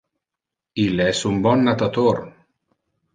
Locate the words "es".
1.15-1.21